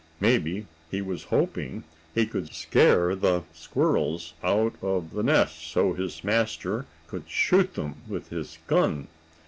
[0.19, 1.83] Maybe he was hoping
[2.15, 7.97] he could scare the squirrels out of the nest so his master could shoot them
[8.07, 9.09] with his gun.